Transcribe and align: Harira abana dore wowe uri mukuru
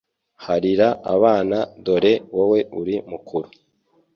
Harira 0.43 0.87
abana 1.15 1.57
dore 1.85 2.13
wowe 2.35 2.59
uri 2.79 2.95
mukuru 3.11 3.47